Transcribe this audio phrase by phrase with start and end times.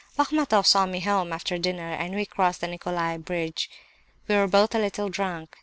[0.17, 3.69] "Bachmatoff saw me home after the dinner and we crossed the Nicolai bridge.
[4.27, 5.55] We were both a little drunk.